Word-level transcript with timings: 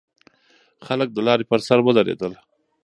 خلک 0.87 1.07
د 1.13 1.17
لارې 1.27 1.45
پر 1.49 1.59
سر 1.67 1.79
ودرېدل. 1.83 2.33